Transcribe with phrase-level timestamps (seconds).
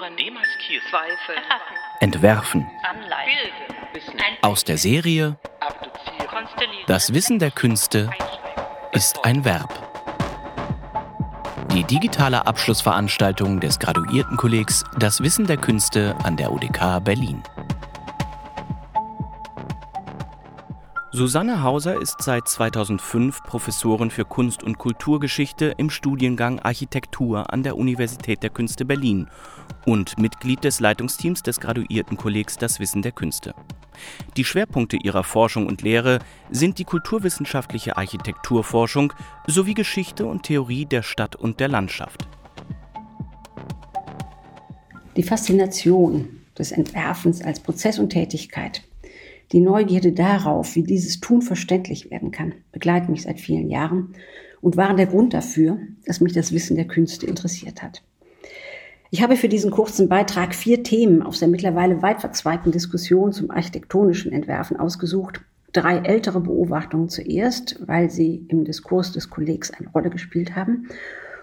[0.00, 0.16] Hören.
[0.16, 0.82] Demaskieren.
[0.88, 1.34] Zweifel.
[1.36, 1.76] Erfassen.
[2.00, 2.70] Entwerfen.
[2.88, 3.50] Anleihen.
[4.42, 5.36] Aus der Serie.
[6.86, 8.10] Das Wissen der Künste
[8.92, 9.68] ist ein Verb.
[11.72, 17.42] Die digitale Abschlussveranstaltung des Graduiertenkollegs Das Wissen der Künste an der UDK Berlin.
[21.12, 27.76] Susanne Hauser ist seit 2005 Professorin für Kunst- und Kulturgeschichte im Studiengang Architektur an der
[27.76, 29.26] Universität der Künste Berlin
[29.86, 33.56] und Mitglied des Leitungsteams des Graduiertenkollegs Das Wissen der Künste.
[34.36, 36.20] Die Schwerpunkte ihrer Forschung und Lehre
[36.52, 39.12] sind die kulturwissenschaftliche Architekturforschung
[39.48, 42.28] sowie Geschichte und Theorie der Stadt und der Landschaft.
[45.16, 48.84] Die Faszination des Entwerfens als Prozess und Tätigkeit,
[49.52, 54.14] die Neugierde darauf, wie dieses Tun verständlich werden kann, begleiten mich seit vielen Jahren
[54.60, 58.02] und waren der Grund dafür, dass mich das Wissen der Künste interessiert hat.
[59.12, 63.50] Ich habe für diesen kurzen Beitrag vier Themen aus der mittlerweile weit verzweigten Diskussion zum
[63.50, 65.40] architektonischen Entwerfen ausgesucht.
[65.72, 70.88] Drei ältere Beobachtungen zuerst, weil sie im Diskurs des Kollegs eine Rolle gespielt haben.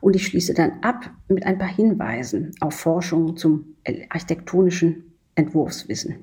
[0.00, 3.76] Und ich schließe dann ab mit ein paar Hinweisen auf Forschung zum
[4.10, 6.16] architektonischen Entwurfswissen.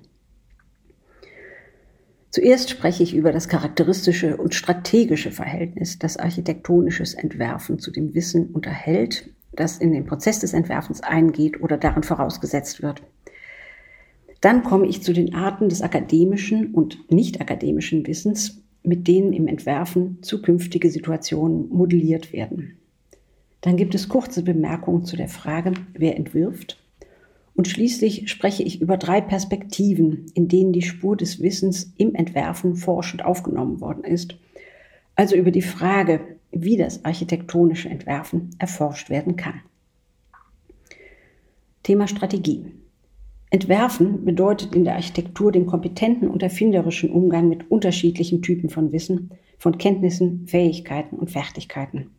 [2.31, 8.52] Zuerst spreche ich über das charakteristische und strategische Verhältnis, das architektonisches Entwerfen zu dem Wissen
[8.52, 13.02] unterhält, das in den Prozess des Entwerfens eingeht oder darin vorausgesetzt wird.
[14.41, 19.47] Dann komme ich zu den Arten des akademischen und nicht akademischen Wissens, mit denen im
[19.47, 22.77] Entwerfen zukünftige Situationen modelliert werden.
[23.61, 26.77] Dann gibt es kurze Bemerkungen zu der Frage, wer entwirft
[27.59, 32.77] und schließlich spreche ich über drei Perspektiven, in denen die Spur des Wissens im Entwerfen
[32.77, 34.38] forschend aufgenommen worden ist.
[35.17, 36.21] Also über die Frage,
[36.53, 39.55] wie das architektonische Entwerfen erforscht werden kann.
[41.83, 42.67] Thema Strategie.
[43.49, 49.31] Entwerfen bedeutet in der Architektur den kompetenten und erfinderischen Umgang mit unterschiedlichen Typen von Wissen,
[49.57, 52.11] von Kenntnissen, Fähigkeiten und Fertigkeiten.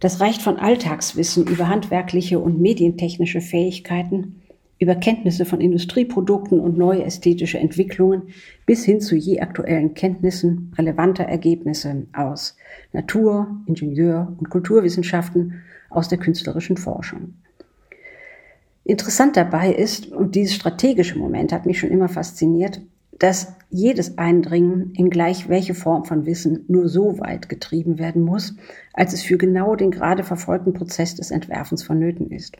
[0.00, 4.42] Das reicht von Alltagswissen über handwerkliche und medientechnische Fähigkeiten
[4.78, 8.28] über Kenntnisse von Industrieprodukten und neue ästhetische Entwicklungen
[8.64, 12.56] bis hin zu je aktuellen Kenntnissen relevanter Ergebnisse aus
[12.92, 17.34] Natur, Ingenieur- und Kulturwissenschaften aus der künstlerischen Forschung.
[18.84, 22.80] Interessant dabei ist, und dieses strategische Moment hat mich schon immer fasziniert,
[23.18, 28.54] dass jedes Eindringen in gleich welche Form von Wissen nur so weit getrieben werden muss,
[28.94, 32.56] als es für genau den gerade verfolgten Prozess des Entwerfens vonnöten ist.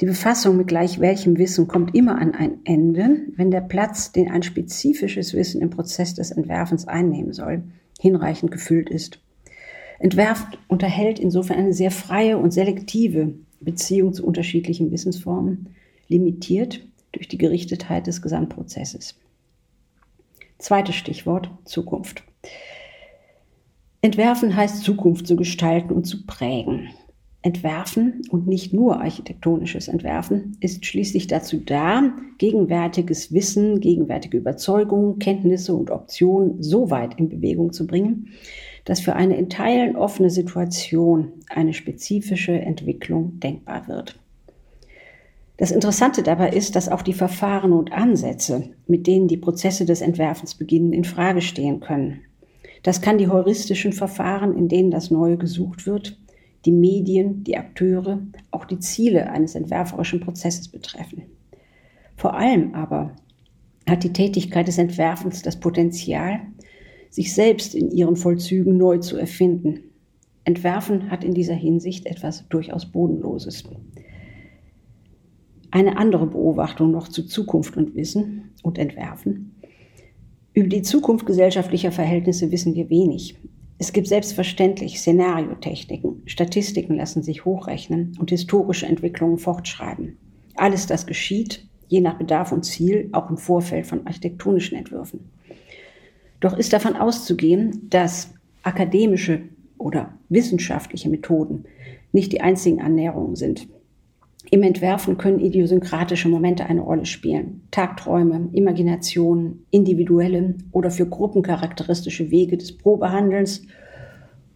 [0.00, 4.30] Die Befassung mit gleich welchem Wissen kommt immer an ein Ende, wenn der Platz, den
[4.30, 7.62] ein spezifisches Wissen im Prozess des Entwerfens einnehmen soll,
[8.00, 9.20] hinreichend gefüllt ist.
[9.98, 15.68] Entwerf unterhält insofern eine sehr freie und selektive Beziehung zu unterschiedlichen Wissensformen,
[16.08, 19.14] limitiert durch die Gerichtetheit des Gesamtprozesses.
[20.58, 22.24] Zweites Stichwort Zukunft.
[24.00, 26.88] Entwerfen heißt Zukunft zu gestalten und zu prägen.
[27.42, 35.74] Entwerfen und nicht nur architektonisches Entwerfen ist schließlich dazu da, gegenwärtiges Wissen, gegenwärtige Überzeugungen, Kenntnisse
[35.74, 38.28] und Optionen so weit in Bewegung zu bringen,
[38.84, 44.18] dass für eine in Teilen offene Situation eine spezifische Entwicklung denkbar wird.
[45.56, 50.00] Das Interessante dabei ist, dass auch die Verfahren und Ansätze, mit denen die Prozesse des
[50.00, 52.20] Entwerfens beginnen, in Frage stehen können.
[52.82, 56.18] Das kann die heuristischen Verfahren, in denen das Neue gesucht wird,
[56.64, 61.22] die Medien, die Akteure, auch die Ziele eines entwerferischen Prozesses betreffen.
[62.16, 63.16] Vor allem aber
[63.88, 66.40] hat die Tätigkeit des Entwerfens das Potenzial,
[67.10, 69.80] sich selbst in ihren Vollzügen neu zu erfinden.
[70.44, 73.64] Entwerfen hat in dieser Hinsicht etwas durchaus Bodenloses.
[75.70, 79.56] Eine andere Beobachtung noch zu Zukunft und Wissen und Entwerfen.
[80.54, 83.36] Über die Zukunft gesellschaftlicher Verhältnisse wissen wir wenig.
[83.78, 90.18] Es gibt selbstverständlich Szenariotechniken, Statistiken lassen sich hochrechnen und historische Entwicklungen fortschreiben.
[90.54, 95.30] Alles das geschieht, je nach Bedarf und Ziel, auch im Vorfeld von architektonischen Entwürfen.
[96.40, 99.42] Doch ist davon auszugehen, dass akademische
[99.78, 101.64] oder wissenschaftliche Methoden
[102.12, 103.68] nicht die einzigen Annäherungen sind.
[104.50, 107.62] Im Entwerfen können idiosynkratische Momente eine Rolle spielen.
[107.70, 113.62] Tagträume, Imaginationen, individuelle oder für Gruppen charakteristische Wege des Probehandelns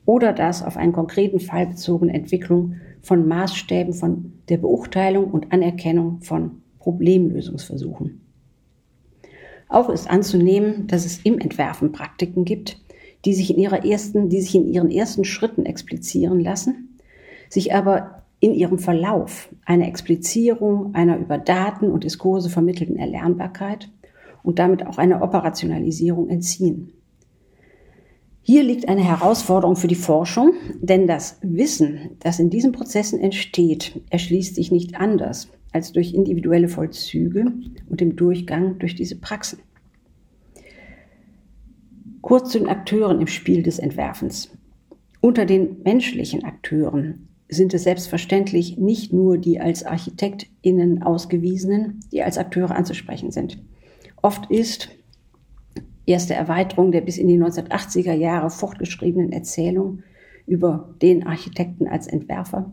[0.05, 6.21] oder das auf einen konkreten Fall bezogene Entwicklung von Maßstäben von der Beurteilung und Anerkennung
[6.21, 8.21] von Problemlösungsversuchen.
[9.69, 12.79] Auch ist anzunehmen, dass es im Entwerfen Praktiken gibt,
[13.25, 16.99] die sich in, ihrer ersten, die sich in ihren ersten Schritten explizieren lassen,
[17.49, 23.91] sich aber in ihrem Verlauf eine Explizierung einer über Daten und Diskurse vermittelten Erlernbarkeit
[24.43, 26.93] und damit auch eine Operationalisierung entziehen.
[28.43, 34.00] Hier liegt eine Herausforderung für die Forschung, denn das Wissen, das in diesen Prozessen entsteht,
[34.11, 37.53] erschließt sich nicht anders als durch individuelle Vollzüge
[37.88, 39.59] und im Durchgang durch diese Praxen.
[42.23, 44.56] Kurz zu den Akteuren im Spiel des Entwerfens.
[45.21, 52.38] Unter den menschlichen Akteuren sind es selbstverständlich nicht nur die als ArchitektInnen ausgewiesenen, die als
[52.38, 53.62] Akteure anzusprechen sind.
[54.22, 54.90] Oft ist
[56.06, 60.02] erste Erweiterung der bis in die 1980er Jahre fortgeschriebenen Erzählung
[60.46, 62.72] über den Architekten als Entwerfer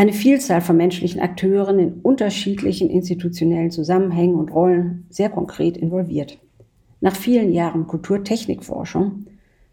[0.00, 6.38] eine Vielzahl von menschlichen Akteuren in unterschiedlichen institutionellen Zusammenhängen und Rollen sehr konkret involviert.
[7.02, 9.26] Nach vielen Jahren Kulturtechnikforschung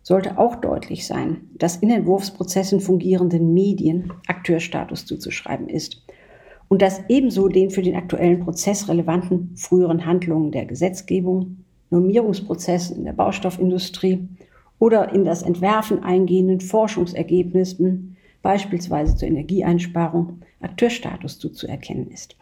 [0.08, 6.02] sollte auch deutlich sein, dass in Entwurfsprozessen fungierenden Medien Akteurstatus zuzuschreiben ist
[6.70, 11.58] und dass ebenso den für den aktuellen Prozess relevanten früheren Handlungen der Gesetzgebung,
[11.90, 14.30] Normierungsprozessen in der Baustoffindustrie
[14.80, 22.38] oder in das Entwerfen eingehenden Forschungsergebnissen, beispielsweise zur Energieeinsparung, Akteurstatus zuzuerkennen ist.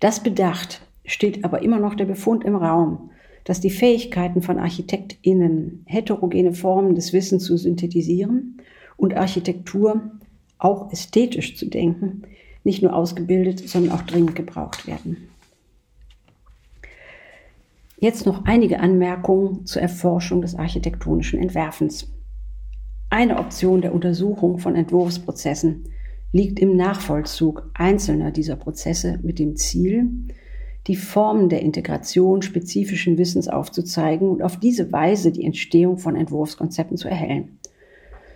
[0.00, 3.10] Das bedacht steht aber immer noch der Befund im Raum,
[3.46, 8.60] dass die Fähigkeiten von ArchitektInnen, heterogene Formen des Wissens zu synthetisieren
[8.96, 10.10] und Architektur
[10.58, 12.22] auch ästhetisch zu denken,
[12.64, 15.28] nicht nur ausgebildet, sondern auch dringend gebraucht werden.
[17.98, 22.12] Jetzt noch einige Anmerkungen zur Erforschung des architektonischen Entwerfens.
[23.10, 25.84] Eine Option der Untersuchung von Entwurfsprozessen
[26.32, 30.10] liegt im Nachvollzug einzelner dieser Prozesse mit dem Ziel,
[30.86, 36.96] die Formen der Integration spezifischen Wissens aufzuzeigen und auf diese Weise die Entstehung von Entwurfskonzepten
[36.96, 37.58] zu erhellen.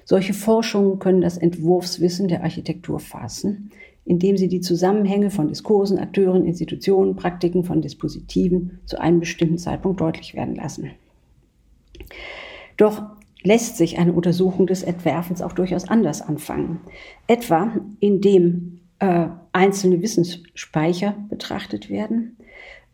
[0.04, 3.70] Solche Forschungen können das Entwurfswissen der Architektur fassen,
[4.04, 10.00] indem sie die Zusammenhänge von Diskursen, Akteuren, Institutionen, Praktiken von Dispositiven zu einem bestimmten Zeitpunkt
[10.00, 10.90] deutlich werden lassen.
[12.76, 13.02] Doch
[13.42, 16.80] lässt sich eine Untersuchung des Entwerfens auch durchaus anders anfangen.
[17.28, 22.36] Etwa indem äh, einzelne Wissensspeicher betrachtet werden,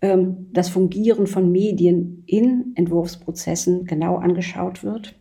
[0.06, 5.18] ähm, das Fungieren von Medien in Entwurfsprozessen genau angeschaut wird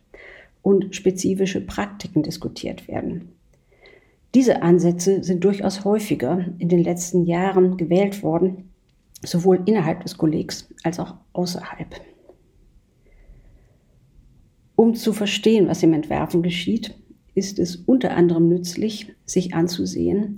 [0.62, 3.32] und spezifische Praktiken diskutiert werden.
[4.34, 8.70] Diese Ansätze sind durchaus häufiger in den letzten Jahren gewählt worden,
[9.24, 12.00] sowohl innerhalb des Kollegs als auch außerhalb.
[14.76, 16.94] Um zu verstehen, was im Entwerfen geschieht,
[17.34, 20.36] ist es unter anderem nützlich, sich anzusehen,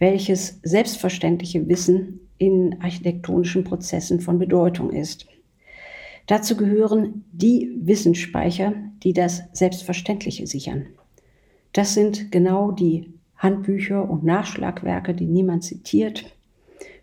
[0.00, 5.26] welches selbstverständliche Wissen in architektonischen Prozessen von Bedeutung ist.
[6.26, 10.86] Dazu gehören die Wissensspeicher, die das Selbstverständliche sichern.
[11.72, 16.24] Das sind genau die Handbücher und Nachschlagwerke, die niemand zitiert.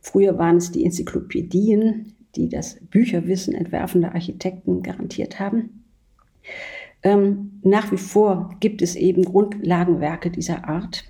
[0.02, 5.84] Früher waren es die Enzyklopädien, die das Bücherwissen entwerfender Architekten garantiert haben.
[7.04, 11.06] Ähm, nach wie vor gibt es eben Grundlagenwerke dieser Art,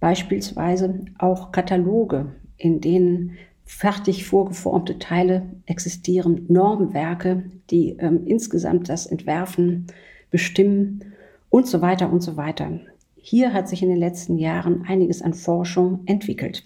[0.00, 9.86] beispielsweise auch Kataloge, in denen fertig vorgeformte Teile existieren, Normwerke, die ähm, insgesamt das Entwerfen
[10.30, 11.04] bestimmen
[11.50, 12.80] und so weiter und so weiter.
[13.16, 16.64] Hier hat sich in den letzten Jahren einiges an Forschung entwickelt.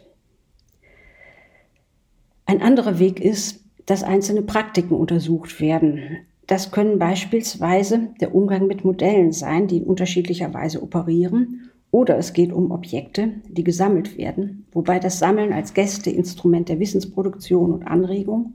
[2.46, 6.18] Ein anderer Weg ist, dass einzelne Praktiken untersucht werden.
[6.46, 12.32] Das können beispielsweise der Umgang mit Modellen sein, die in unterschiedlicher Weise operieren oder es
[12.32, 18.54] geht um Objekte, die gesammelt werden, wobei das Sammeln als Gästeinstrument der Wissensproduktion und Anregung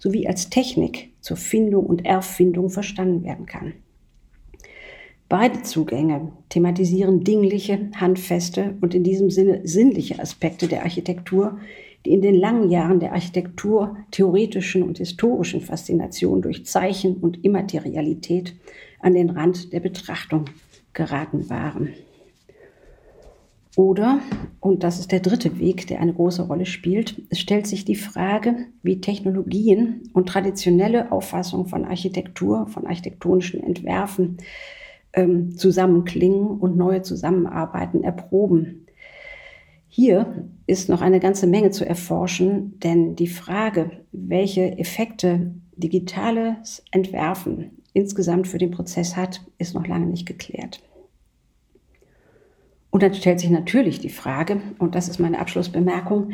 [0.00, 3.74] sowie als Technik zur Findung und Erfindung verstanden werden kann.
[5.28, 11.60] Beide Zugänge thematisieren dingliche, handfeste und in diesem Sinne sinnliche Aspekte der Architektur,
[12.04, 18.56] die in den langen Jahren der Architektur theoretischen und historischen Faszination durch Zeichen und Immaterialität
[18.98, 20.46] an den Rand der Betrachtung
[20.94, 21.90] geraten waren.
[23.76, 24.20] Oder,
[24.60, 27.94] und das ist der dritte Weg, der eine große Rolle spielt, es stellt sich die
[27.94, 34.36] Frage, wie Technologien und traditionelle Auffassungen von Architektur, von architektonischen Entwerfen
[35.14, 38.86] ähm, zusammenklingen und neue Zusammenarbeiten erproben.
[39.88, 47.78] Hier ist noch eine ganze Menge zu erforschen, denn die Frage, welche Effekte digitales Entwerfen
[47.94, 50.82] insgesamt für den Prozess hat, ist noch lange nicht geklärt.
[52.92, 56.32] Und dann stellt sich natürlich die Frage, und das ist meine Abschlussbemerkung,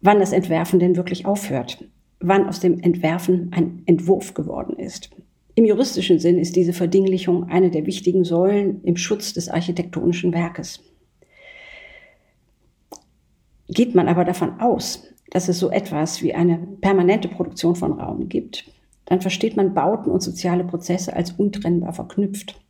[0.00, 1.84] wann das Entwerfen denn wirklich aufhört,
[2.20, 5.10] wann aus dem Entwerfen ein Entwurf geworden ist.
[5.56, 10.80] Im juristischen Sinn ist diese Verdinglichung eine der wichtigen Säulen im Schutz des architektonischen Werkes.
[13.66, 18.28] Geht man aber davon aus, dass es so etwas wie eine permanente Produktion von Raum
[18.28, 18.64] gibt,
[19.06, 22.60] dann versteht man Bauten und soziale Prozesse als untrennbar verknüpft.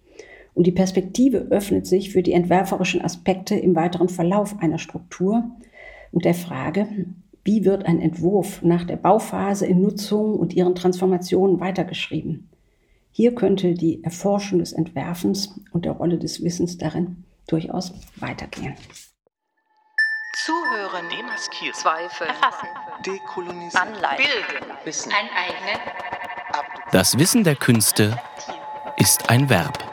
[0.54, 5.45] Und die Perspektive öffnet sich für die entwerferischen Aspekte im weiteren Verlauf einer Struktur
[6.12, 6.88] und der Frage,
[7.45, 12.50] wie wird ein Entwurf nach der Bauphase in Nutzung und ihren Transformationen weitergeschrieben.
[13.12, 18.75] Hier könnte die Erforschung des Entwerfens und der Rolle des Wissens darin durchaus weitergehen.
[20.45, 22.69] Zuhören, demaskieren, zweifeln, erfassen,
[23.04, 25.80] dekolonisieren, anleiten, bilden, wissen, ein
[26.92, 28.16] Das Wissen der Künste
[28.97, 29.90] ist ein Verb.